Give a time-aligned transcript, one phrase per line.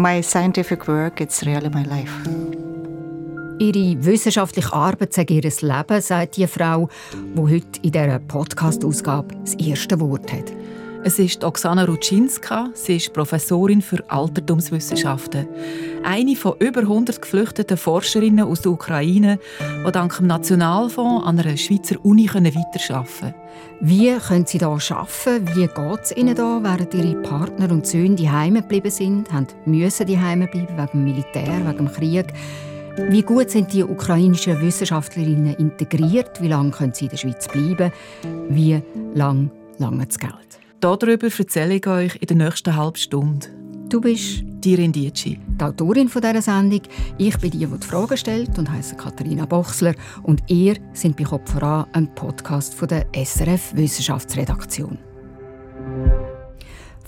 [0.00, 2.12] my scientific work, it's really my life.
[3.58, 9.54] Ihre wissenschaftliche Arbeit sei ihr Leben, sagt die Frau, die heute in dieser Podcast-Ausgabe das
[9.54, 10.50] erste Wort hat.
[11.02, 12.70] Es ist Oksana Rutschinska.
[12.74, 15.48] Sie ist Professorin für Altertumswissenschaften.
[16.04, 19.38] Eine von über 100 geflüchteten Forscherinnen aus der Ukraine,
[19.86, 23.34] die dank dem Nationalfonds an einer Schweizer Uni weiterarbeiten können.
[23.80, 25.48] Wie können sie hier arbeiten?
[25.54, 28.28] Wie geht es ihnen hier, während ihre Partner und Söhne die
[28.60, 32.26] geblieben sind, haben müssen die bleiben wegen dem Militär, wegen dem Krieg?
[33.08, 36.42] Wie gut sind die ukrainischen Wissenschaftlerinnen integriert?
[36.42, 37.90] Wie lange können sie in der Schweiz bleiben?
[38.50, 38.82] Wie
[39.14, 40.60] lange lange das Geld?
[40.80, 43.48] Darüber erzähle ich euch in der nächsten halben Stunde.
[43.90, 45.38] Du bist die Rendici.
[45.60, 46.80] Die Autorin dieser Sendung.
[47.18, 49.94] Ich bin die, die die Fragen stellt und heiße Katharina Bochsler.
[50.22, 55.09] Und ihr sind bei Kopf voran, ein Podcast von der SRF Wissenschaftsredaktion.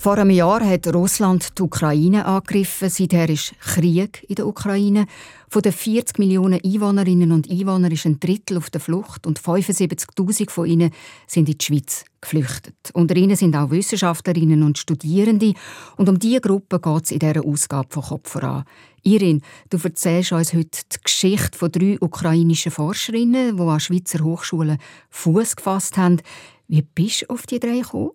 [0.03, 2.89] Vor einem Jahr hat Russland die Ukraine angegriffen.
[2.89, 5.05] Seither ist Krieg in der Ukraine.
[5.47, 10.49] Von den 40 Millionen Einwohnerinnen und Einwohnern ist ein Drittel auf der Flucht und 75.000
[10.49, 10.91] von ihnen
[11.25, 12.75] sind in die Schweiz geflüchtet.
[12.91, 15.53] Unter ihnen sind auch Wissenschaftlerinnen und Studierende.
[15.95, 18.65] Und um diese Gruppe geht es in dieser Ausgabe von Kopf voran.
[19.03, 24.79] Irin, du erzählst uns heute die Geschichte von drei ukrainischen Forscherinnen, die an Schweizer Hochschulen
[25.11, 26.21] Fuß gefasst haben.
[26.67, 28.11] Wie bist du auf die drei gekommen?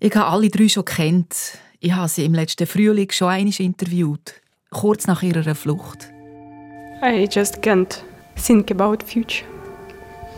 [0.00, 1.58] Ich habe alle drei schon kennt.
[1.80, 4.34] Ich habe sie im letzten Frühling schon einmal interviewt,
[4.70, 6.08] kurz nach ihrer Flucht.
[7.02, 8.04] I just can't
[8.36, 9.44] think about future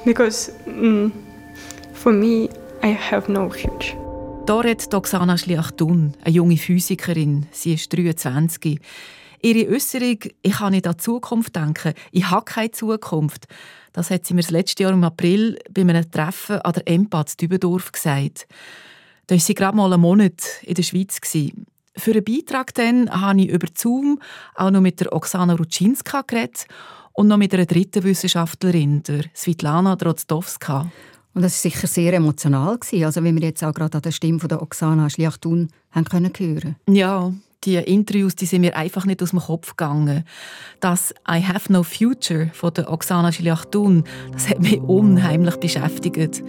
[0.06, 1.12] because mm,
[1.92, 2.48] for me
[2.82, 3.98] I have no future.
[4.46, 7.46] Da redet Oksana Schliachtun, eine junge Physikerin.
[7.50, 8.80] Sie ist 23.
[9.42, 13.46] Ihre Äußerung, ich kann nicht an die Zukunft denken, ich habe keine Zukunft,
[13.92, 17.40] das hat sie mir das letzte Jahr im April bei einem Treffen an der Empath
[17.40, 18.46] Dübendorf gesagt.
[19.30, 21.20] Da war sie gerade mal einen Monat in der Schweiz.
[21.96, 24.18] Für einen Beitrag dann habe ich über Zoom
[24.56, 26.66] auch noch mit der Oksana Rutschinska geredet
[27.12, 30.90] und noch mit einer dritten Wissenschaftlerin, der Svitlana Drozdowska.
[31.32, 34.40] Und das war sicher sehr emotional, also wie wir jetzt auch gerade an der Stimme
[34.40, 37.32] von der Oksana Schliachtun haben können hören Ja,
[37.62, 40.24] die Interviews die sind mir einfach nicht aus dem Kopf gegangen.
[40.80, 46.42] Das «I have no future» von der Oksana Schliachtun, das hat mich unheimlich beschäftigt.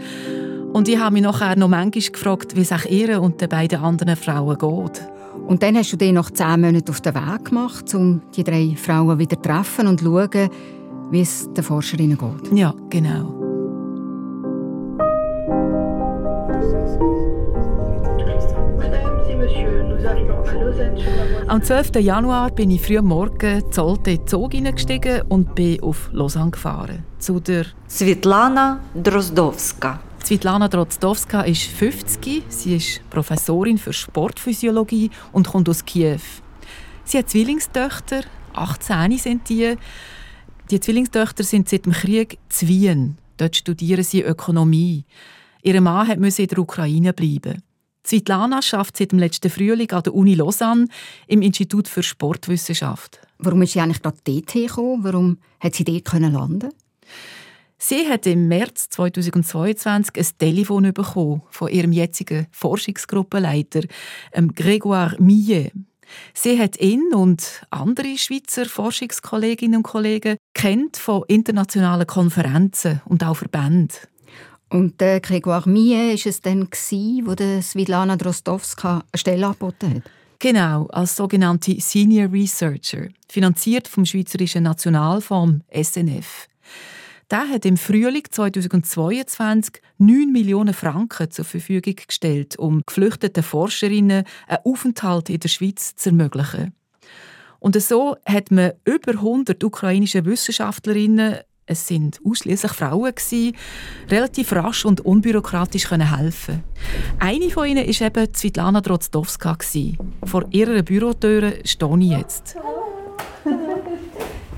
[0.73, 3.81] Und ich habe mich nachher noch manchmal gefragt, wie es auch ihr und den beiden
[3.81, 5.07] anderen Frauen geht.
[5.47, 8.75] Und dann hast du dich nach zehn Monaten auf den Weg gemacht, um die drei
[8.77, 10.49] Frauen wieder zu treffen und zu schauen,
[11.11, 12.57] wie es den Forscherinnen geht.
[12.57, 13.37] Ja, genau.
[21.47, 21.95] Am 12.
[21.99, 26.51] Januar bin ich früh am Morgen Zolte in den Zug hineingestiegen und bin auf Lausanne
[26.51, 27.03] gefahren.
[27.19, 29.99] Zu der Svetlana Drozdowska.
[30.23, 32.43] Svetlana Drozdowska ist 50.
[32.47, 36.21] Sie ist Professorin für Sportphysiologie und kommt aus Kiew.
[37.03, 38.23] Sie hat Zwillingstöchter,
[38.53, 39.75] 18 sind die.
[40.69, 43.17] Die Zwillingstöchter sind seit dem Krieg zu Wien.
[43.37, 45.05] Dort studieren sie Ökonomie.
[45.63, 47.63] Ihr Mann musste in der Ukraine bleiben.
[48.05, 50.87] Svetlana arbeitet seit dem letzten Frühling an der Uni Lausanne
[51.27, 53.19] im Institut für Sportwissenschaft.
[53.37, 55.03] Warum ist sie eigentlich gerade dort hergekommen?
[55.03, 56.69] Warum hat sie dort landen
[57.83, 63.81] Sie hat im März 2022 ein Telefon bekommen von ihrem jetzigen Forschungsgruppenleiter,
[64.35, 65.71] Grégoire Millet.
[66.31, 73.37] Sie hat ihn und andere Schweizer Forschungskolleginnen und Kollegen kennt von internationalen Konferenzen und auch
[73.37, 73.97] Verbänden.
[74.69, 76.69] Und der Grégoire Millet war es dann,
[77.25, 80.03] wo der Svitlana Drostowska eine Stelle angeboten hat?
[80.37, 86.47] Genau, als sogenannte Senior Researcher, finanziert vom Schweizerischen Nationalfonds SNF.
[87.31, 94.59] Der hat im Frühling 2022 9 Millionen Franken zur Verfügung gestellt, um geflüchteten Forscherinnen einen
[94.65, 96.73] Aufenthalt in der Schweiz zu ermöglichen.
[97.59, 101.37] Und so hat man über 100 ukrainische Wissenschaftlerinnen,
[101.67, 103.55] es sind ausschließlich Frauen gewesen,
[104.09, 106.63] relativ rasch und unbürokratisch können helfen.
[107.17, 109.57] Eine von ihnen ist eben Svetlana Drozdowska
[110.25, 112.57] Vor ihrer Bürotür stehe ich jetzt.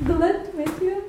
[0.03, 1.03] Hi, very nice to meet you.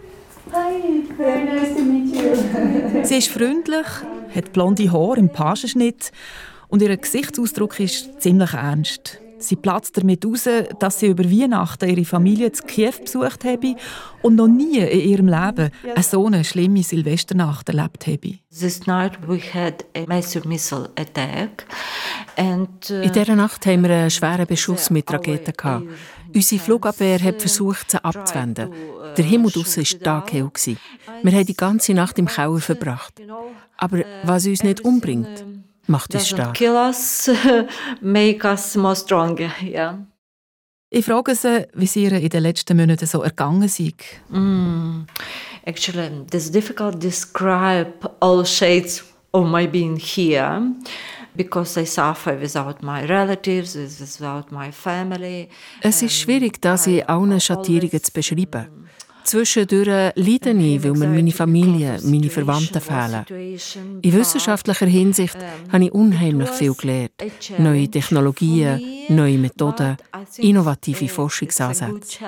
[3.02, 3.86] Sie ist freundlich,
[4.34, 6.10] hat blonde Haare im Pagenschnitt
[6.68, 9.20] und ihr Gesichtsausdruck ist ziemlich ernst.
[9.48, 10.48] Sie platzt damit aus,
[10.78, 13.76] dass sie über Weihnachten ihre Familie zu Kiew besucht habe
[14.22, 18.38] und noch nie in ihrem Leben eine so eine schlimme Silvesternacht erlebt habe.
[18.50, 21.66] This night we had a massive missile attack
[22.36, 25.86] and, uh, In dieser Nacht haben wir einen schweren Beschuss mit Raketen gehabt.
[26.34, 28.70] Unsere Flugabwehr hat versucht, sie abzuwenden.
[29.16, 30.50] Der Himmel draussen war taghell.
[31.22, 33.20] Wir haben die ganze Nacht im Keller verbracht.
[33.76, 35.44] Aber was uns nicht umbringt,
[35.86, 36.54] macht uns stark.
[36.54, 37.30] Kill us,
[38.00, 39.50] make us more stronger.
[39.62, 39.98] Yeah.
[40.90, 43.94] Ich frage sie, wie es ihr in den letzten Monaten so ergangen sei.
[44.28, 45.06] Mm,
[45.66, 49.02] actually, it's difficult to describe all shades
[49.32, 50.62] of my being here
[51.34, 55.48] because I suffer without my relatives, without my family.
[55.80, 58.88] Es ist schwierig, das in allen Schattierungen zu beschreiben.
[59.24, 63.24] Zwischendurch leide ich, weil mir meine Familie, meine Verwandten fehlen.
[64.02, 65.36] In wissenschaftlicher Hinsicht
[65.72, 67.12] habe ich unheimlich viel gelernt.
[67.58, 69.96] Neue Technologien, neue Methoden,
[70.38, 72.18] innovative Forschungsansätze.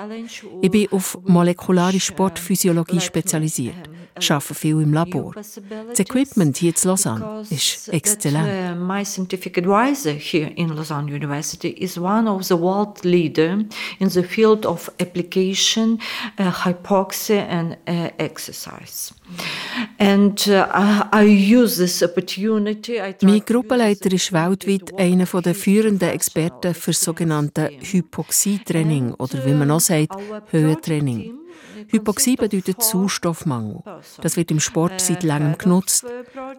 [0.63, 5.35] Ich bin auf molekulare Sportphysiologie spezialisiert, arbeite viel im Labor.
[5.35, 8.81] Das Equipment hier in Lausanne ist exzellent.
[8.81, 13.59] My scientific advisor here in Lausanne University is one of the world leader
[13.99, 16.01] in the field of application
[16.39, 19.13] uh, hypoxia and uh, exercise.
[19.99, 23.01] And uh, I use this opportunity.
[23.23, 29.81] Mein Gruppenleiter ist weltweit einer der führenden Experten für sogenannte Hypoxietraining oder wie man auch
[29.81, 30.17] sagt,
[30.51, 31.47] Höhentraining.
[31.89, 33.83] Hypoxie bedeutet Sauerstoffmangel.
[34.21, 36.05] Das wird im Sport seit langem genutzt.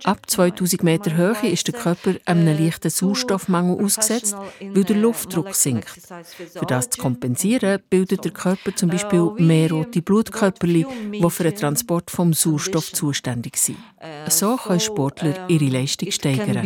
[0.03, 5.89] Ab 2000 Meter Höhe ist der Körper einem leichten Sauerstoffmangel ausgesetzt, weil der Luftdruck sinkt.
[6.53, 11.55] Für das zu kompensieren, bildet der Körper zum Beispiel mehr rote Blutkörperchen, die für den
[11.55, 13.77] Transport vom Sauerstoff zuständig sind.
[14.29, 16.63] So können Sportler ihre Leistung steigern.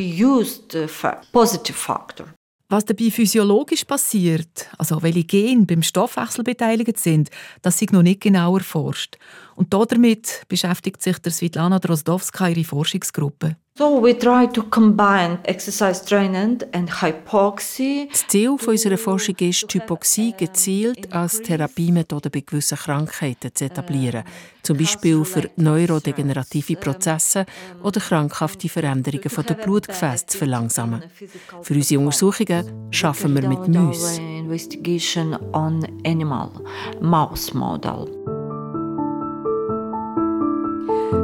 [2.71, 7.29] Was dabei physiologisch passiert, also welche Gene beim Stoffwechsel beteiligt sind,
[7.61, 9.17] das ist noch nicht genau erforscht.
[9.55, 13.57] Und damit beschäftigt sich der Svetlana Drozdowska ihre Forschungsgruppe.
[13.77, 18.07] So we try to combine exercise training and hypoxia.
[18.11, 24.25] Das Ziel unserer Forschung ist, die Hypoxie gezielt als Therapiemethode bei gewissen Krankheiten zu etablieren,
[24.61, 27.45] zum Beispiel für neurodegenerative Prozesse
[27.81, 31.03] oder krankhafte Veränderungen der Blutgefäße zu verlangsamen.
[31.61, 34.51] Für unsere Untersuchungen arbeiten wir mit Mäusen.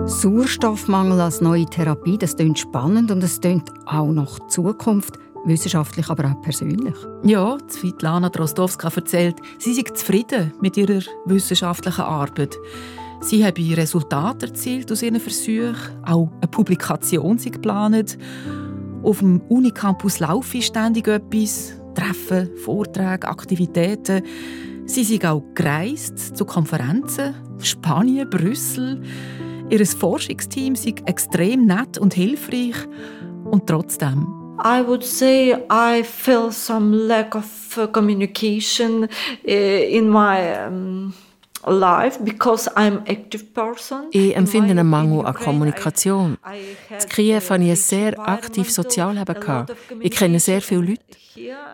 [0.06, 5.14] Sauerstoffmangel als neue Therapie, das klingt spannend und es klingt auch noch Zukunft,
[5.46, 6.96] wissenschaftlich, aber auch persönlich.
[7.24, 12.58] Ja, Svetlana Drostowska erzählt, sie sei zufrieden mit ihrer wissenschaftlichen Arbeit.
[13.22, 15.75] Sie habe Resultate erzielt aus ihren Versuchen,
[16.06, 18.18] auch eine Publikation sie geplant.
[19.04, 24.22] Auf dem Unicampus laufe ständig etwas, Treffen, Vorträge, Aktivitäten.
[24.86, 29.02] Sie sind auch gereist zu Konferenzen, Spanien, Brüssel.
[29.69, 32.75] Ihr Forschungsteam sei extrem nett und hilfreich
[33.44, 34.25] und trotzdem.
[34.64, 39.08] I would say I feel some lack of uh, communication uh,
[39.46, 41.14] in my um
[44.12, 46.38] Ich empfinde einen Mangel an Kommunikation.
[46.90, 49.66] In Kiew hatte ich ein sehr aktives Sozialleben.
[50.00, 51.02] Ich kenne sehr viele Leute.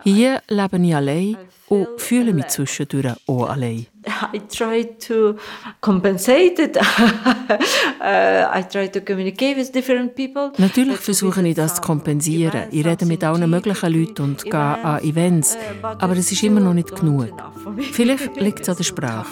[0.02, 1.36] Hier lebe ich allein
[1.68, 3.86] und fühle mich zwischendurch auch allein.
[4.34, 5.36] I try to
[5.80, 6.76] compensate it.
[8.00, 10.52] I try to communicate with different people.
[10.58, 12.64] Natürlich versuche ich das zu kompensieren.
[12.70, 16.74] Ich rede mit allen möglichen Leuten und gehe an Events, aber es ist immer noch
[16.74, 17.32] nicht genug.
[17.92, 19.26] Vielleicht liegt es an der Sprache.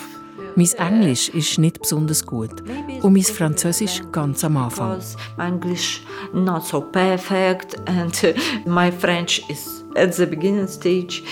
[0.55, 2.63] Mein Englisch ist nicht besonders gut
[3.03, 5.01] und mein Französisch ganz am Anfang.
[5.39, 6.03] English
[6.35, 8.35] not so perfect and
[8.67, 11.23] my French is at the beginning stage.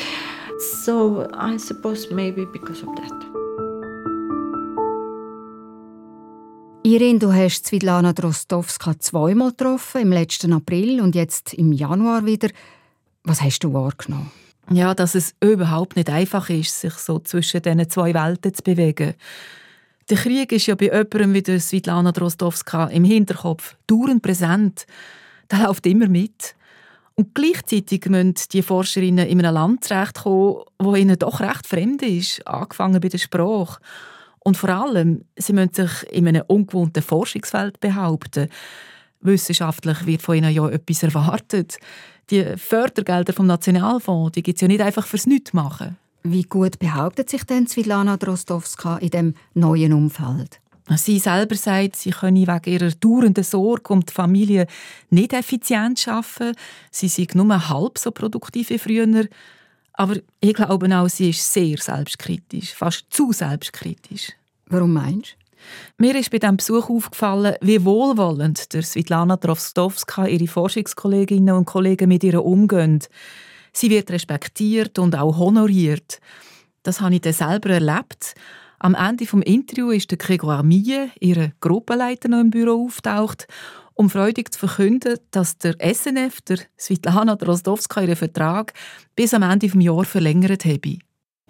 [0.84, 3.12] So I suppose maybe because of that.
[6.82, 12.48] Irene, du hast Svetlana Drostowska zweimal getroffen, im letzten April und jetzt im Januar wieder.
[13.22, 14.30] Was hast du wahrgenommen?
[14.72, 19.14] Ja, dass es überhaupt nicht einfach ist, sich so zwischen diesen zwei Welten zu bewegen.
[20.08, 24.86] Der Krieg ist ja bei jemandem wie Svetlana Drostowska im Hinterkopf dauernd präsent.
[25.50, 26.54] Der läuft immer mit.
[27.16, 32.46] Und gleichzeitig müssen die Forscherinnen in einem Land zurechtkommen, das ihnen doch recht fremd ist,
[32.46, 33.80] angefangen bei der Sprache.
[34.38, 38.48] Und vor allem, sie müssen sich in einem ungewohnten Forschungsfeld behaupten.
[39.22, 41.78] Wissenschaftlich wird von ihnen ja etwas erwartet
[42.30, 45.96] die Fördergelder vom Nationalfonds, die gibt es ja nicht einfach fürs Nichtmachen.
[46.22, 50.60] Wie gut behauptet sich denn Svetlana Drostowska in dem neuen Umfeld?
[50.96, 54.66] Sie selber sagt, sie könne wegen ihrer dauernden Sorge um die Familie
[55.08, 56.56] nicht effizient arbeiten.
[56.90, 59.26] Sie sei nur halb so produktiv wie früher.
[59.92, 64.32] Aber ich glaube auch, sie ist sehr selbstkritisch, fast zu selbstkritisch.
[64.66, 65.39] Warum meinst du?
[65.98, 72.08] Mir ist bei diesem Besuch aufgefallen, wie wohlwollend der Svetlana Drostowska ihre Forschungskolleginnen und Kollegen
[72.08, 73.00] mit ihr umgehen.
[73.72, 76.20] Sie wird respektiert und auch honoriert.
[76.82, 78.34] Das habe ich dann selber erlebt.
[78.78, 83.46] Am Ende des Interviews ist der Grégoire Mie, ihre Gruppenleiter, noch im Büro auftaucht,
[83.92, 88.72] um freudig zu verkünden, dass der SNF, der Svetlana Drozdowska, ihren Vertrag
[89.14, 90.98] bis am Ende des Jahres verlängert habe.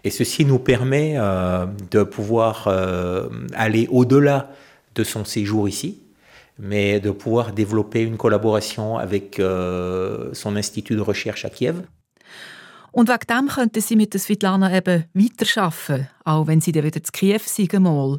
[0.04, 4.50] Et ceci nous permet euh, de pouvoir euh, aller au-delà
[4.94, 5.98] de son séjour ici,
[6.58, 11.82] mais de pouvoir développer une collaboration avec euh, son institut de recherche à Kiev.
[12.92, 17.02] Und wegen dem könnten sie mit der Svetlana eben weiterarbeiten, auch wenn sie dann wieder
[17.02, 17.72] zu Kiew sind.
[17.74, 18.18] Mal.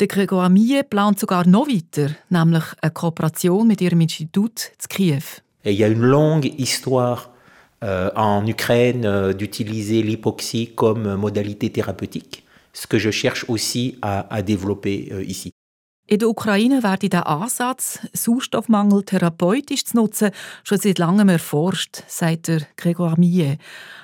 [0.00, 5.22] Der Gregor Mie plant sogar noch weiter, nämlich eine Kooperation mit ihrem Institut zu Kiew.
[5.62, 7.30] Et il y a une longue histoire
[7.84, 14.32] euh, en Ukraine euh, d'utiliser l'hypoxie comme modalité thérapeutique, ce que je cherche aussi à,
[14.34, 15.52] à développer euh, ici.
[16.08, 20.30] In der Ukraine wird der Ansatz, Sauerstoffmangel therapeutisch zu nutzen,
[20.62, 23.58] schon seit langem erforscht, sagt der Gregor Mie.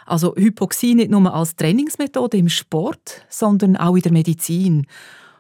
[0.05, 4.87] Also Hypoxie nicht nur als Trainingsmethode im Sport, sondern auch in der Medizin.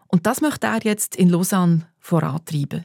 [0.06, 2.84] Und das möchte er jetzt in Lausanne vorantreiben.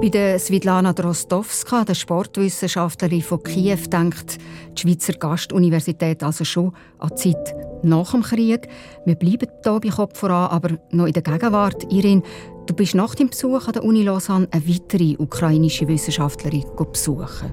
[0.00, 4.38] Bei der Svitlana Drostowska, der Sportwissenschaftlerin von Kiew, denkt
[4.72, 8.66] die Schweizer Gastuniversität also schon an die Zeit nach dem Krieg.
[9.04, 11.92] Wir bleiben hier bei Kopf voran, aber noch in der Gegenwart.
[11.92, 12.22] Irin,
[12.64, 17.52] du bist nach dem Besuch an der Uni Lausanne eine weitere ukrainische Wissenschaftlerin besuchen.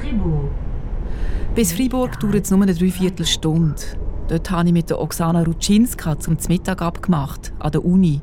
[0.00, 0.50] Fribourg.
[1.54, 3.82] Bis Fribourg dauert es nur eine Dreiviertelstunde.
[4.28, 8.22] Dort habe ich mit der Oksana Rutschinska zum Mittag abgemacht, an der Uni.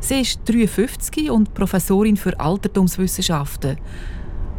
[0.00, 3.76] Sie ist 53 und Professorin für Altertumswissenschaften.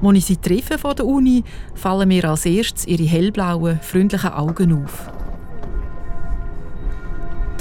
[0.03, 1.43] Als ich sie treffe von der Uni,
[1.75, 5.11] fallen mir als erstes ihre hellblauen, freundlichen Augen auf.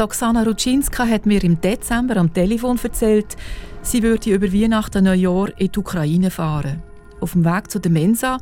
[0.00, 3.37] Oksana Rutschinska hat mir im Dezember am Telefon erzählt,
[3.82, 6.82] sie würde über Weihnachten Neujahr in die Ukraine fahren.
[7.20, 8.38] Auf dem Weg zu der Mensa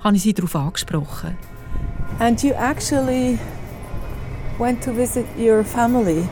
[0.00, 1.36] habe ich sie darauf angesprochen.
[2.18, 3.38] And you actually
[4.58, 6.26] went to visit your family?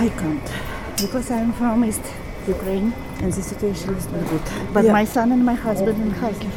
[0.00, 0.67] I can't
[1.00, 2.02] because I'm from East
[2.46, 4.42] Ukraine and the situation is not good.
[4.72, 4.92] But yeah.
[4.92, 6.52] my son and my husband in Kharkiv,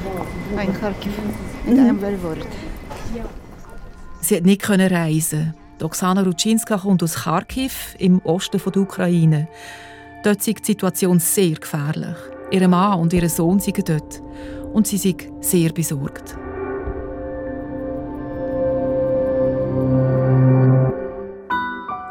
[0.52, 1.14] in Kharkiv,
[1.68, 1.80] and.
[1.80, 2.48] I'm very worried.
[4.22, 5.54] Sie hat nicht reisen.
[5.82, 9.48] Oksana Rutschinska kommt aus Kharkiv im Osten der Ukraine.
[10.24, 12.16] Dort ist die Situation sehr gefährlich.
[12.52, 14.22] Ihr Mann und ihr Sohn sind dort.
[14.74, 16.36] Und sie sind sehr besorgt.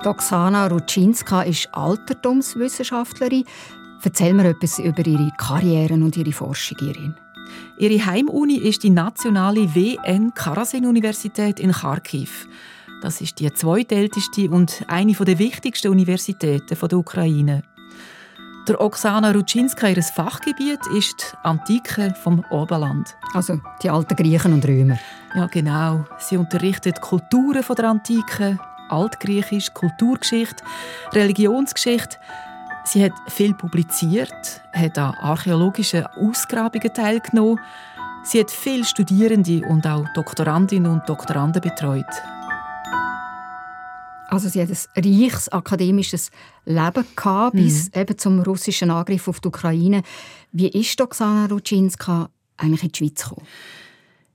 [0.07, 3.45] Oksana Rutschinska ist Altertumswissenschaftlerin.
[4.03, 7.15] Erzähl mir etwas über ihre Karriere und ihre Forschung hierin.
[7.77, 12.49] Ihre Heimuni ist die nationale WN Karasin-Universität in Kharkiv.
[13.03, 17.63] Das ist die zweitälteste und eine der wichtigsten Universitäten der Ukraine.
[18.69, 23.17] Der Oksana Rutschinska, ihr Fachgebiet ist die Antike vom Oberland.
[23.35, 24.99] Also die alten Griechen und Römer.
[25.35, 26.05] Ja, genau.
[26.19, 28.59] Sie unterrichtet Kulturen der Antike,
[28.91, 30.65] Altgriechisch, Kulturgeschichte,
[31.13, 32.17] Religionsgeschichte.
[32.85, 37.61] Sie hat viel publiziert, hat an archäologischen Ausgrabungen teilgenommen.
[38.25, 42.07] Sie hat viele Studierende und auch Doktorandinnen und Doktoranden betreut.
[44.31, 46.31] Also sie hat ein reiches akademisches
[46.65, 47.65] Leben gehabt, mhm.
[47.65, 50.03] bis eben zum russischen Angriff auf die Ukraine.
[50.53, 53.47] Wie ist Oksana Rutschinska eigentlich in die Schweiz gekommen?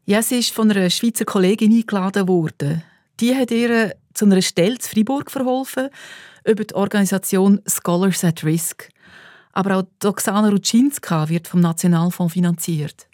[0.06, 2.84] Ja, sie ist von einer Schweizer Kollegin eingeladen worden.
[3.20, 5.90] Die hat ihr zu einer Stelle zu Freiburg verholfen,
[6.46, 8.90] über die Organisation Scholars at Risk.
[9.54, 13.08] Aber auch Oksana Rutschinska wird vom Nationalfonds finanziert.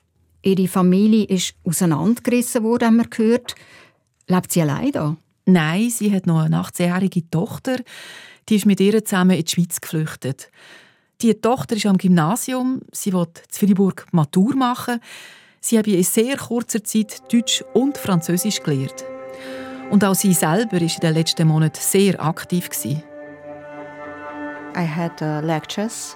[0.44, 3.56] Ihre Familie ist auseinandergerissen worden, haben wir gehört.
[4.28, 5.18] Lebt sie allein da?
[5.46, 7.78] Nein, sie hat noch eine 18-jährige Tochter.
[8.50, 10.50] Die ist mit ihr zusammen in die Schweiz geflüchtet.
[11.22, 12.82] Die Tochter ist am Gymnasium.
[12.92, 15.00] Sie will in Freiburg Matur machen.
[15.60, 19.11] Sie hat in sehr kurzer Zeit Deutsch und Französisch gelernt.
[19.92, 22.70] Und auch sie selber war in den letzten Monaten sehr aktiv.
[24.74, 26.16] I had uh, lectures.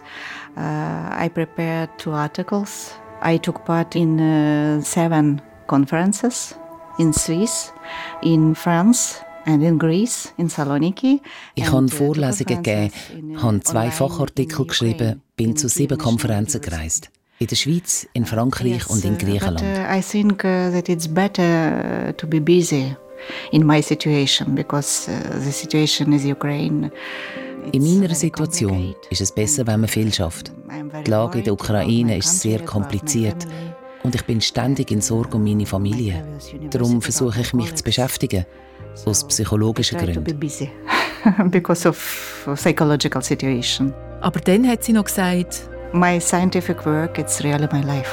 [0.55, 2.93] Uh, I prepared two articles.
[3.21, 6.55] I took part in uh, seven conferences
[6.97, 7.73] in Swiss,
[8.21, 11.21] in France and in Greece, in Saloniki.
[11.55, 12.91] Ich habe uh, Vorlesungen gegeben,
[13.41, 17.09] habe zwei Fachartikel geschrieben, bin zu sieben Konferenzen gereist.
[17.39, 19.59] In der Schweiz, in Frankreich und in uh, Griechenland.
[19.59, 22.95] But, uh, I think that it's better to be busy
[23.51, 25.09] in my situation because
[25.43, 26.91] the situation is Ukraine.
[27.71, 30.51] In meiner Situation ist es besser, wenn man viel schafft.
[31.05, 33.47] Die Lage in der Ukraine ist sehr kompliziert
[34.03, 36.23] und ich bin ständig in Sorge um meine Familie.
[36.69, 38.45] Darum versuche ich mich zu beschäftigen,
[39.05, 40.23] aus psychologischen Gründen.
[41.49, 43.93] because of psychological situation.
[44.21, 48.11] Aber dann hat sie noch gesagt, My scientific work, it's really my life.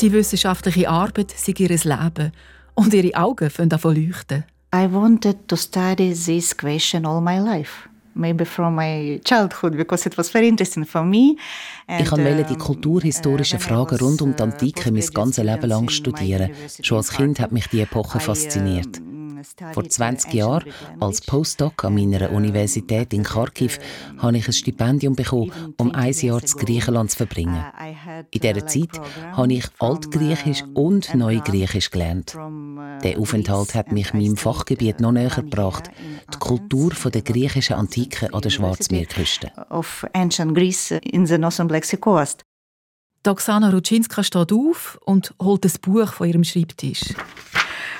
[0.00, 2.32] Die wissenschaftliche Arbeit sei ihr Leben
[2.76, 4.44] und ihre Augen fangen davon leuchten.
[4.72, 7.88] I wanted to study this question all my life.
[8.16, 11.36] maybe from my childhood because it was very interesting for me.
[11.86, 16.50] And, ich wollte die kulturhistorischen Fragen rund um die Antike mein ganzes Leben lang studieren.
[16.82, 19.00] Schon als Kind hat mich die Epoche fasziniert.
[19.72, 20.64] Vor 20 Jahren,
[21.00, 23.78] als Postdoc an meiner Universität in Kharkiv,
[24.18, 27.64] habe ich ein Stipendium bekommen, um ein Jahr in Griechenland zu verbringen.
[28.30, 29.00] In dieser Zeit
[29.32, 32.36] habe ich Altgriechisch und Neugriechisch gelernt.
[33.02, 35.90] Der Aufenthalt hat mich meinem Fachgebiet noch näher gebracht,
[36.32, 39.52] die Kultur der griechischen Antike an der Schwarzmeerküste.
[43.26, 47.02] Doxana Rutschinska steht auf und holt das Buch von ihrem Schreibtisch.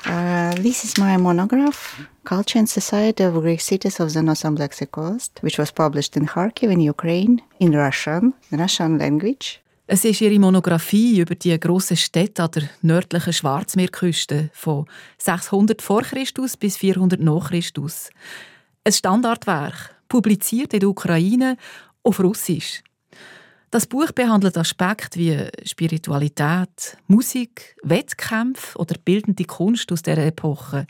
[0.07, 4.73] Uh, this is my monograph, Culture and Society of Greek Cities of the Northern Black
[4.73, 9.61] Sea Coast, which was published in Kharkiv in Ukraine in Russian, the Russian language.
[9.89, 14.87] Es ist ihre Monographie über die grossen Städte an der nördlichen Schwarzmeerküste von
[15.19, 18.11] 600 vor Christus bis 400 nach Christus.
[18.85, 21.57] Ein Standardwerk, publiziert in der Ukraine
[22.05, 22.85] auf Russisch.
[23.77, 30.87] Das Buch behandelt Aspekte wie Spiritualität, Musik, Wettkämpfe oder bildende Kunst aus dieser Epoche.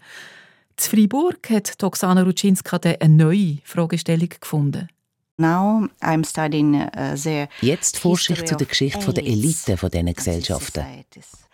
[0.79, 4.89] In Freiburg hat Oksana Rutschinska eine neue Fragestellung gefunden.
[5.37, 10.85] Now I'm studying, uh, Jetzt forsche ich zu der Geschichte der Elite von diesen Gesellschaften.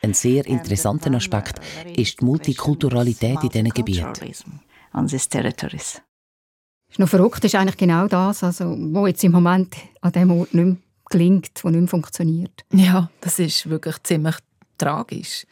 [0.02, 1.60] Ein sehr interessanter Aspekt
[1.96, 4.26] ist die Multikulturalität in diesen Gebieten.
[6.92, 10.52] Ist noch verrückt ist eigentlich genau das, also, wo jetzt im Moment an dem Ort
[10.52, 10.76] nicht mehr
[11.12, 12.64] gelingt, das nicht mehr funktioniert.
[12.72, 14.36] Ja, das ist wirklich ziemlich
[14.78, 15.46] tragisch.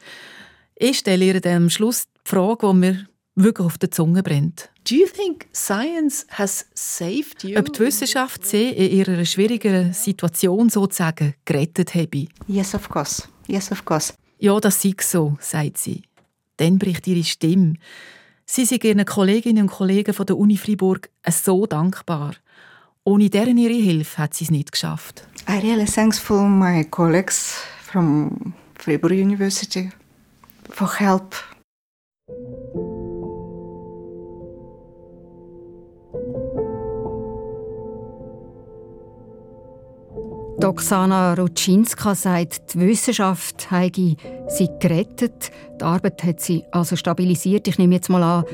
[0.74, 4.70] Ich stelle ihr dann am Schluss die Frage, die mir wirklich auf der Zunge brennt.
[4.88, 7.58] Do you think science has saved you?
[7.58, 12.26] Ob die Wissenschaft sie in ihrer schwierigen Situation sozusagen gerettet habe?
[12.48, 13.24] Yes, of course.
[13.46, 14.14] Yes, of course.
[14.38, 16.02] Ja, das sei so, sagt sie.
[16.56, 17.74] Dann bricht ihre Stimme.
[18.46, 22.34] Sie sind ihren Kolleginnen und Kollegen von der Uni Freiburg so dankbar.
[23.04, 25.26] Ohne deren ihre Hilfe hat sie es nicht geschafft.
[25.48, 29.90] I really thankful my colleagues from Freiburg University
[30.70, 31.34] for help.
[40.70, 44.16] Oksana Rutschinska sagt, die Wissenschaft habe
[44.48, 45.50] sie gerettet.
[45.80, 47.66] Die Arbeit hat sie also stabilisiert.
[47.66, 48.44] Ich nehme jetzt mal an,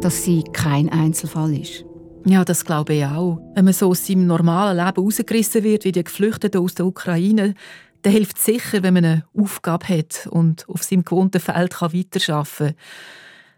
[0.00, 1.84] dass sie kein Einzelfall ist.
[2.26, 3.40] Ja, das glaube ich auch.
[3.54, 7.54] Wenn man so aus seinem normalen Leben rausgerissen wird, wie die Geflüchteten aus der Ukraine,
[8.02, 11.92] dann hilft es sicher, wenn man eine Aufgabe hat und auf seinem gewohnten Feld kann
[11.92, 12.74] weiterarbeiten kann.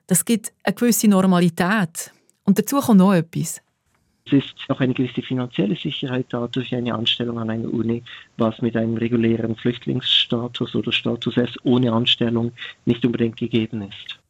[0.07, 2.13] Das gibt eine gewisse Normalität.
[2.45, 3.61] Und dazu kommt noch etwas.
[4.27, 8.03] Es ist auch eine gewisse finanzielle Sicherheit da durch eine Anstellung an einer Uni,
[8.37, 12.53] was mit einem regulären Flüchtlingsstatus oder Status S ohne Anstellung
[12.85, 14.22] nicht unbedingt gegeben ist.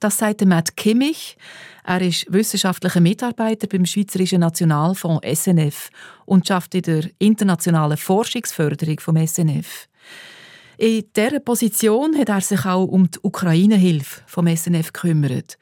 [0.00, 1.36] Das sagt Matt Kimmich.
[1.84, 5.90] Er ist wissenschaftlicher Mitarbeiter beim Schweizerischen Nationalfonds SNF
[6.24, 9.88] und schafft in der internationalen Forschungsförderung vom SNF.
[10.76, 15.58] In dieser Position hat er sich auch um die Ukraine-Hilfe vom SNF gekümmert.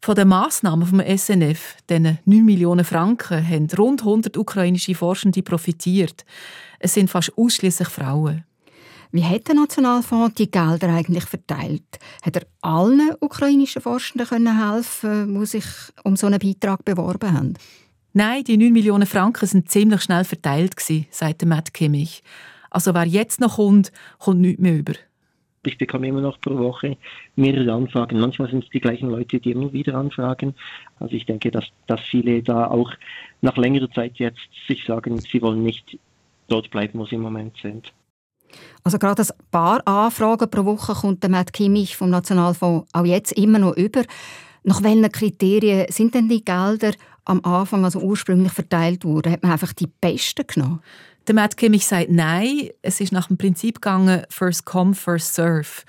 [0.00, 6.24] Von den Massnahmen vom SNF, diesen 9 Millionen Franken, haben rund 100 ukrainische Forschende profitiert.
[6.78, 8.44] Es sind fast ausschließlich Frauen.
[9.14, 11.98] Wie hat der Nationalfonds die Gelder eigentlich verteilt?
[12.22, 15.66] Hat er allen ukrainischen Forschenden helfen die sich
[16.02, 17.54] um so einen Beitrag beworben haben?
[18.14, 20.76] Nein, die 9 Millionen Franken sind ziemlich schnell verteilt,
[21.10, 22.22] sagt Matt Kimmich.
[22.70, 24.94] Also wer jetzt noch kommt, kommt nichts mehr über.
[25.66, 26.96] Ich bekomme immer noch pro Woche
[27.36, 28.18] mehrere Anfragen.
[28.18, 30.54] Manchmal sind es die gleichen Leute, die immer wieder anfragen.
[30.98, 32.90] Also ich denke, dass, dass viele da auch
[33.42, 35.98] nach längerer Zeit jetzt sich sagen, sie wollen nicht
[36.48, 37.92] dort bleiben, wo sie im Moment sind.
[38.84, 43.32] Also gerade ein paar Anfragen pro Woche kommt der Matt Kimmich vom Nationalfonds auch jetzt
[43.32, 44.02] immer noch über.
[44.64, 46.92] Nach welchen Kriterien sind denn die Gelder
[47.24, 49.32] am Anfang, also ursprünglich verteilt worden?
[49.32, 50.80] Hat man einfach die besten genommen?
[51.26, 55.82] Der Matt Kimmich sagt nein, es ist nach dem Prinzip gegangen, first come, first serve.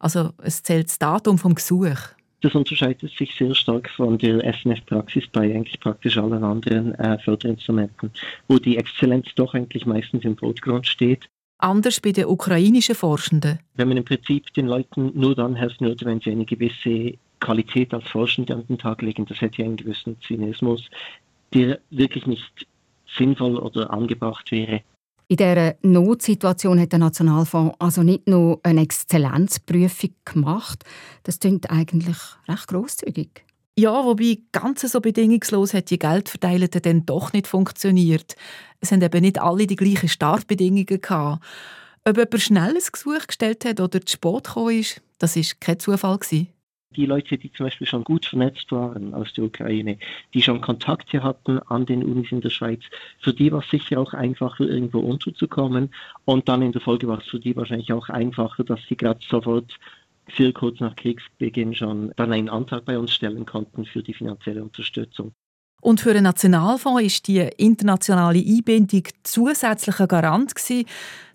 [0.00, 1.96] Also es zählt das Datum vom Gesuch.
[2.40, 8.10] Das unterscheidet sich sehr stark von der SNF-Praxis bei eigentlich praktisch allen anderen äh, Förderinstrumenten,
[8.48, 11.28] wo die Exzellenz doch eigentlich meistens im Vordergrund steht.
[11.62, 13.58] Anders bei den ukrainischen Forschenden.
[13.74, 17.92] Wenn man im Prinzip den Leuten nur dann helfen würde, wenn sie eine gewisse Qualität
[17.92, 20.88] als Forschende an den Tag legen, das hätte ja einen gewissen Zynismus,
[21.52, 22.66] der wirklich nicht
[23.16, 24.82] sinnvoll oder angebracht wäre.
[25.28, 30.84] In dieser Notsituation hat der Nationalfonds also nicht nur eine Exzellenzprüfung gemacht,
[31.22, 32.16] das klingt eigentlich
[32.48, 33.44] recht großzügig.
[33.78, 38.36] Ja, wobei ganz so bedingungslos hat die Geldverteilung dann doch nicht funktioniert.
[38.80, 41.42] Es haben eben nicht alle die gleichen Startbedingungen gehabt.
[42.04, 45.78] Ob jemand schnell ein Gesuch gestellt hat oder zu spät gekommen ist, das war kein
[45.78, 46.18] Zufall.
[46.96, 49.96] Die Leute, die zum Beispiel schon gut vernetzt waren aus der Ukraine,
[50.34, 52.82] die schon Kontakte hatten an den Unis in der Schweiz,
[53.20, 55.94] für die war es sicher auch einfacher, irgendwo unterzukommen.
[56.24, 59.20] Und dann in der Folge war es für die wahrscheinlich auch einfacher, dass sie gerade
[59.28, 59.72] sofort
[60.36, 64.62] sehr kurz nach Kriegsbeginn schon dann einen Antrag bei uns stellen konnten für die finanzielle
[64.62, 65.32] Unterstützung.
[65.80, 70.86] Und für den Nationalfonds ist die internationale Einbindung zusätzlicher Garant gewesen,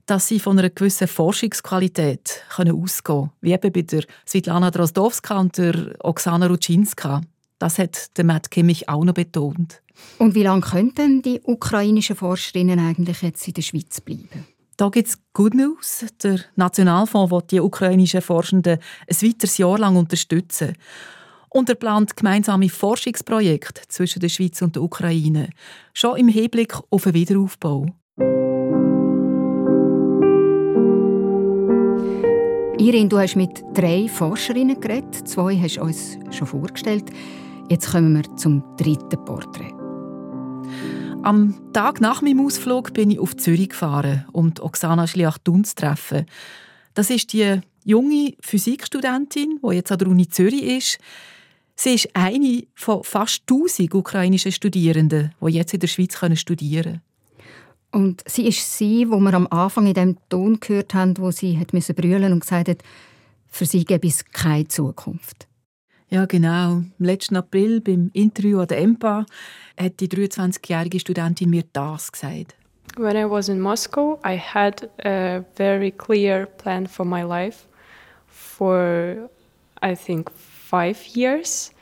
[0.06, 3.32] dass sie von einer gewissen Forschungsqualität können ausgehen können.
[3.42, 7.22] Wie eben bei der Svetlana Drozdowska und der Oksana Rutschinska.
[7.58, 9.82] Das hat der Matt Kimmich auch noch betont.
[10.20, 14.46] Und wie lange könnten die ukrainischen Forscherinnen eigentlich jetzt in der Schweiz bleiben?
[14.78, 16.06] Da gibt es Good News.
[16.22, 20.74] Der Nationalfonds will die ukrainischen Forschenden ein weiteres Jahr lang unterstützen.
[21.50, 25.50] Und er plant gemeinsame Forschungsprojekte zwischen der Schweiz und der Ukraine,
[25.94, 27.86] schon im Hinblick auf den Wiederaufbau.
[32.78, 35.26] Irin, du hast mit drei Forscherinnen geredet.
[35.26, 37.10] Zwei hast du uns schon vorgestellt.
[37.70, 39.74] Jetzt kommen wir zum dritten Porträt.
[41.26, 46.28] Am Tag nach meinem Ausflug bin ich auf Zürich gefahren, um Oksana Schliachtun zu treffen.
[46.94, 51.00] Das ist die junge Physikstudentin, die jetzt an der Uni Zürich ist.
[51.76, 57.02] Sie ist eine von fast 1000 ukrainischen Studierenden, die jetzt in der Schweiz studieren können.
[57.92, 61.58] Und sie ist sie, wo wir am Anfang in dem Ton gehört haben, wo sie
[61.58, 62.84] hat müssen brüllen und gesagt hat,
[63.48, 65.48] für sie gäbe es keine Zukunft.
[66.16, 66.84] Ja, genau.
[66.98, 69.26] Im letzten April beim Interview an der EMPA
[69.78, 72.56] hat die 23-jährige Studentin mir das gesagt.
[72.96, 77.68] When I was in Moscow, I had a very clear plan for my life
[78.30, 79.30] for
[79.84, 81.74] I think five years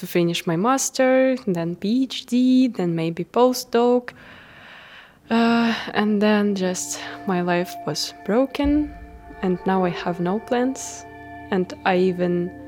[0.00, 4.14] to finish my master, then PhD, then maybe postdoc.
[5.30, 8.92] Uh, and then just my life was broken,
[9.42, 11.04] and now I have no plans,
[11.52, 12.63] and I even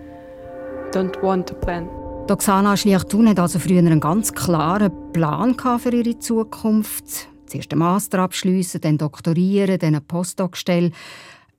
[0.96, 1.88] don't want to plan.
[2.28, 7.28] Oksana Schliachtun hat also früher einen ganz klaren Plan für ihre Zukunft.
[7.46, 10.90] Zuerst den Master abschließen, dann doktorieren, dann eine Postdoc-Stelle.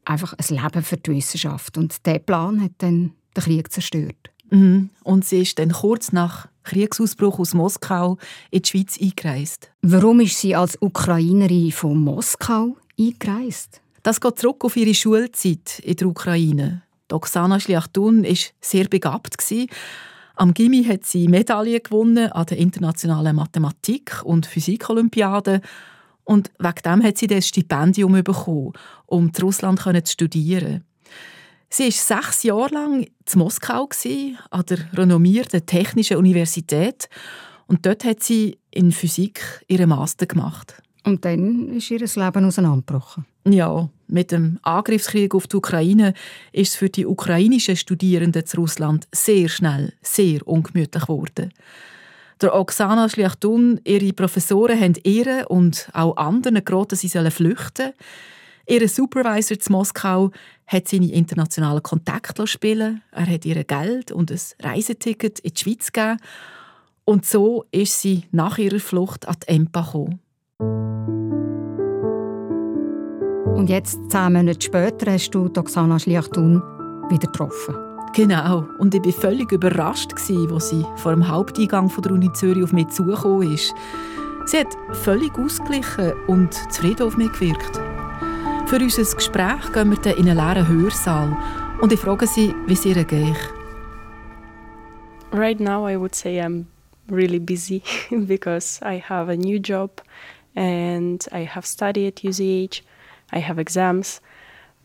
[0.06, 1.78] Einfach ein Leben für die Wissenschaft.
[1.78, 4.32] Und dieser Plan hat dann den Krieg zerstört.
[4.50, 4.89] Mhm.
[5.04, 8.17] Und sie ist dann kurz nach Kriegsausbruch aus Moskau
[8.50, 9.71] in die Schweiz eingereist.
[9.84, 13.82] Warum ist sie als Ukrainerin von Moskau eingereist?
[14.04, 16.87] Das geht zurück auf ihre Schulzeit in der Ukraine.
[17.12, 19.38] Oksana Schliachtun war sehr begabt.
[20.36, 25.62] Am Gimmi hat sie Medaillen gewonnen an der internationalen Mathematik- und Physikolympiade
[26.24, 28.74] und wegen dem hat sie das Stipendium bekommen,
[29.06, 30.84] um in Russland zu studieren.
[31.70, 33.89] Sie war sechs Jahre lang in Moskau
[34.52, 37.10] an der renommierten Technischen Universität
[37.65, 40.82] und dort hat sie in Physik ihren Master gemacht.
[41.04, 43.26] Und dann ist ihr Leben auseinandergebrochen.
[43.48, 46.14] Ja, mit dem Angriffskrieg auf die Ukraine
[46.52, 51.54] ist es für die ukrainischen Studierenden zu Russland sehr schnell sehr ungemütlich geworden.
[52.42, 57.94] Der Oksana Schliachtun, ihre Professoren haben ihr und auch anderen geraten, sie sollen flüchten.
[58.68, 60.32] Ihr Supervisor zu Moskau
[60.68, 65.92] hat seine internationalen Kontakte spielen Er hat ihr Geld und ein Reiseticket in die Schweiz
[65.92, 66.20] gegeben.
[67.06, 70.20] Und so ist sie nach ihrer Flucht an die EMPA gekommen.
[73.58, 76.62] Und jetzt, zehn Monate später, hast du Oksana Schliachtun
[77.10, 77.74] wieder getroffen.
[78.13, 78.67] Genau.
[78.78, 82.89] Und ich war völlig überrascht, als sie vor dem Haupteingang der Uni Zürich auf mich
[82.89, 83.74] zugekommen ist.
[84.46, 87.82] Sie hat völlig ausgeglichen und zufrieden auf mich gewirkt.
[88.67, 91.36] Für unser Gespräch gehen wir dann in einen leeren Hörsaal
[91.82, 93.36] und ich frage sie, wie es ihr geht.
[95.34, 96.65] Right now I would say I'm
[97.10, 100.04] really busy because I have a new job
[100.56, 102.84] and I have studied at UCH.
[103.34, 104.22] I have exams.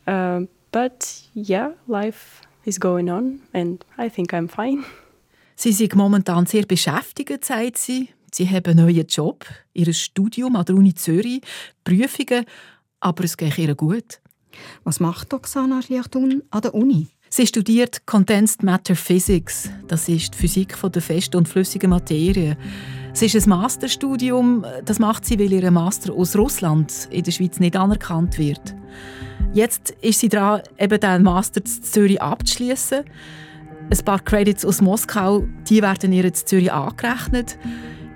[0.07, 4.85] Um, but yeah, life is going on and I think I'm fine.
[5.55, 8.09] Sie sind momentan sehr beschäftigt, sagt sie.
[8.35, 11.42] Sie haben einen neuen Job, ihr Studium an der Uni Zürich,
[11.85, 12.46] Prüfungen,
[13.00, 14.20] aber es geht ihr gut.
[14.85, 17.09] Was macht Oksana Schliachtun an der Uni?
[17.35, 19.71] Sie studiert Condensed Matter Physics.
[19.88, 22.59] Das ist die Physik von der festen und flüssigen Materie.
[23.14, 24.66] Es ist ein Masterstudium.
[24.85, 28.75] Das macht sie, weil ihr Master aus Russland in der Schweiz nicht anerkannt wird.
[29.55, 33.03] Jetzt ist sie dran, eben den Master in Zürich abzuschließen.
[33.90, 37.57] Ein paar Credits aus Moskau, die werden ihr in Zürich angerechnet.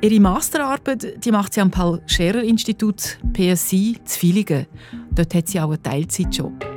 [0.02, 4.66] Ihre Masterarbeit die macht sie am Paul-Scherrer-Institut PSI zu Villingen.
[5.14, 6.75] Dort hat sie auch einen Teilzeitjob.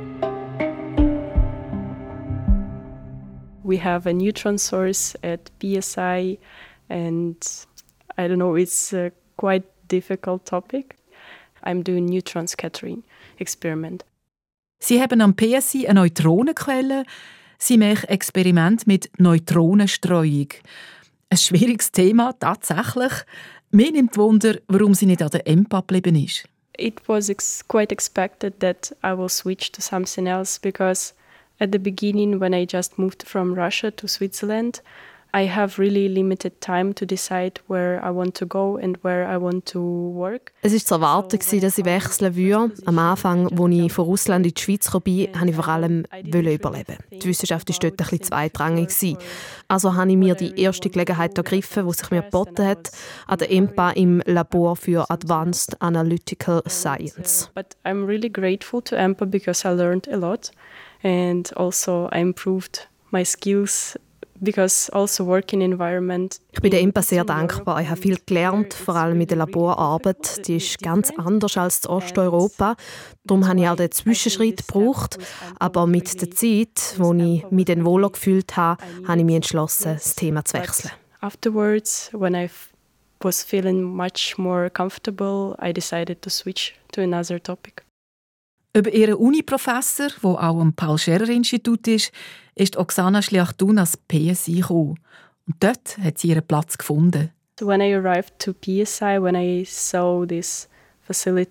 [3.70, 6.38] We have a neutron source at PSI,
[6.88, 7.36] and
[8.18, 10.96] I don't know, it's a quite difficult topic.
[11.62, 13.04] I'm doing neutron scattering
[13.38, 14.04] experiment.
[14.80, 17.04] Sie haben am PSI eine Neutronenquelle.
[17.58, 20.48] Sie macht Experiment mit Neutronenstreuung.
[21.28, 23.12] Ein schwieriges Thema, tatsächlich.
[23.70, 26.44] Mir nimmt Wunder, warum sie nicht an der EMPA geblieben ist.
[26.78, 31.12] It was ex quite expected that I will switch to something else because
[31.60, 34.80] at the beginning when I just moved from Russia to Switzerland,
[35.32, 39.36] I have really limited time to decide where I want to go and where I
[39.36, 40.52] want to work.
[40.62, 42.74] Es ist zu erwarten, dass ich wechseln würde.
[42.84, 46.96] Am Anfang, als ich von Russland in die Schweiz kam, wollte ich vor allem überleben.
[47.12, 49.16] Die Wissenschaft war dort ein bisschen zweitrangig.
[49.68, 52.90] Also habe ich mir die erste Gelegenheit ergriffen, die sich mir geboten hat,
[53.28, 57.50] an der EMPA im Labor für Advanced Analytical Science.
[57.54, 60.50] But I'm really grateful to EMPA because I learned a lot
[61.02, 63.96] and also I improved my skills
[64.92, 67.82] also ich bin EMPA sehr dankbar.
[67.82, 70.46] Ich habe viel gelernt, vor allem in der Laborarbeit.
[70.46, 72.76] Die ist ganz anders als in Osteuropa.
[73.24, 75.18] Darum habe ich auch den Zwischenschritt gebraucht.
[75.58, 79.94] Aber mit der Zeit, wo ich mich dann wohler gefühlt habe, habe ich mich entschlossen,
[79.94, 80.90] das Thema zu wechseln.
[81.20, 82.48] Afterwards, when I
[83.20, 87.82] was feeling much more comfortable, I decided to switch to another topic.
[88.72, 92.12] Über ihren Uni-Professor, der auch am Paul-Scherrer-Institut ist,
[92.54, 94.94] ist Oksana Schliachtun als PSI gekommen.
[95.48, 97.32] Und dort hat sie ihren Platz gefunden.
[97.60, 100.68] When I arrived to PSI, when I saw this.
[101.08, 101.48] Als ich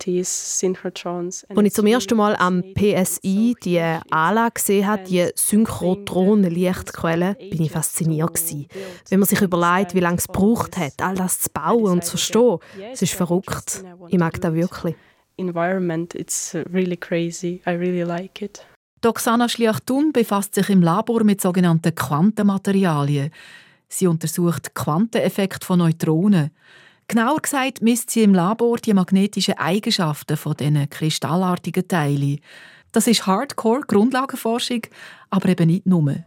[1.73, 8.67] zum ersten Mal am PSI die Anlage gesehen habe, die Synchrotronen-Lichtquelle, bin ich fasziniert gewesen.
[9.09, 12.11] Wenn man sich überlegt, wie lange es gebraucht hat, all das zu bauen und zu
[12.11, 12.59] verstehen,
[12.93, 13.83] es ist verrückt.
[14.07, 14.95] Ich mag das wirklich.
[15.39, 17.61] Environment, it's really crazy.
[17.65, 18.65] I really like it.
[19.01, 23.31] Doxana Schliachtun befasst sich im Labor mit sogenannten Quantenmaterialien.
[23.87, 26.51] Sie untersucht Quanteneffekte von Neutronen.
[27.07, 32.39] Genauer gesagt misst sie im Labor die magnetischen Eigenschaften von diesen kristallartigen Teilen.
[32.91, 34.81] Das ist Hardcore-Grundlagenforschung,
[35.29, 36.23] aber eben nicht nur.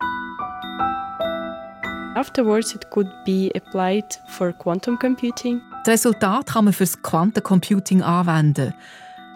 [2.15, 5.61] Afterwards it could be applied for quantum computing.
[5.85, 8.73] Das Resultat kann man fürs Quantencomputing anwenden.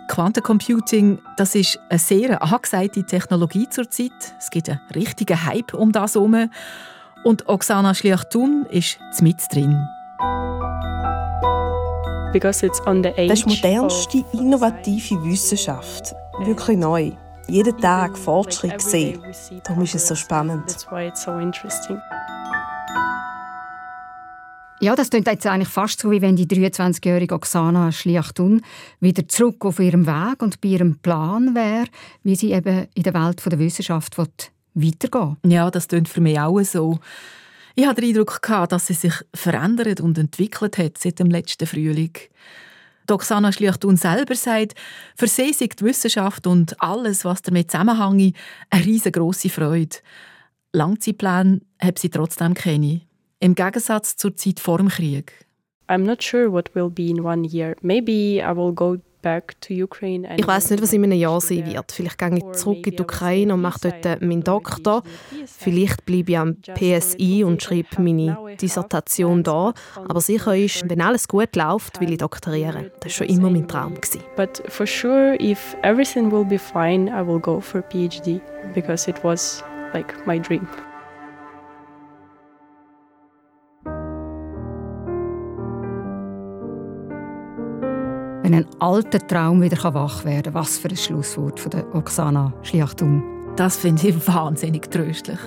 [0.06, 4.12] Quantencomputing, das ist eine sehr angesagte Technologie zurzeit.
[4.38, 6.48] Es gibt einen richtigen Hype um das herum.
[7.24, 9.76] Und Oksana Schliachtun ist mit drin.
[12.32, 16.14] Das ist modernste, innovative Wissenschaft.
[16.44, 17.10] Wirklich neu.
[17.48, 19.20] Jeden Tag Fortschritt sehen.
[19.64, 20.86] Darum ist es so spannend.
[24.78, 28.60] Ja, das klingt jetzt eigentlich fast so, wie wenn die 23-jährige Oksana Schliachtun
[29.00, 31.86] wieder zurück auf ihrem Weg und bei ihrem Plan wäre,
[32.22, 36.60] wie sie eben in der Welt der Wissenschaft weitergehen Ja, das klingt für mich auch
[36.62, 36.98] so.
[37.74, 42.12] Ich hatte den Eindruck, dass sie sich verändert und entwickelt hat seit dem letzten Frühling.
[43.10, 44.74] Oksana Schliachtun selber sagt,
[45.16, 48.36] für sie sei die Wissenschaft und alles, was damit zusammenhängt,
[48.68, 49.96] eine riesengroße Freude.
[50.72, 53.05] Langzeitpläne hat sie trotzdem keine.
[53.40, 55.32] Im Gegensatz zur Zeit vor dem Krieg.
[55.88, 57.76] I'm not sure what will be in one year.
[57.82, 61.90] Maybe I will go ich weiß nicht, was in einem Jahr sein wird.
[61.90, 65.02] Vielleicht gehe ich zurück in die Ukraine und mache dort meinen Doktor.
[65.46, 69.74] Vielleicht bleibe ich am PSI und schreibe meine Dissertation da.
[70.06, 72.92] Aber sicher ist, wenn alles gut läuft, will ich doktorieren.
[73.00, 73.94] Das war schon immer mein Traum.
[74.36, 78.40] But for sure, if everything will be fine, I will go for PhD
[78.74, 80.68] because it was like my dream.
[88.46, 90.54] Wenn ein alter Traum wieder wach werden kann.
[90.54, 93.24] Was für ein Schlusswort von der Oksana Schliachtun.
[93.56, 95.40] Das finde ich wahnsinnig tröstlich.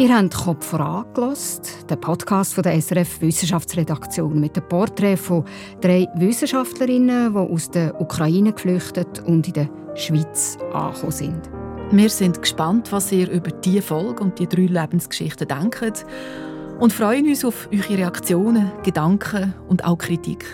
[0.00, 5.44] Ihr habt Kopf vorangelost, den Podcast von der SRF Wissenschaftsredaktion mit dem Porträt von
[5.80, 11.50] drei Wissenschaftlerinnen, die aus der Ukraine geflüchtet und in der Schweiz angekommen sind.
[11.92, 16.04] Wir sind gespannt, was ihr über diese Folge und die drei Lebensgeschichten denkt
[16.80, 20.44] und freuen uns auf eure Reaktionen, Gedanken und auch Kritik.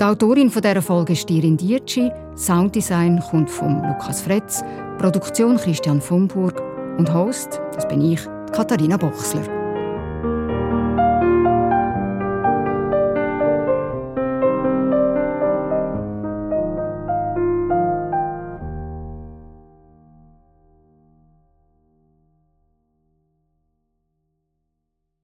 [0.00, 4.62] Die Autorin dieser Folge ist Irin Dietschi, Sounddesign kommt von Lukas Fretz,
[4.98, 6.62] Produktion Christian Vomburg
[6.98, 8.20] und Host, das bin ich,
[8.52, 9.63] Katharina Bochsler.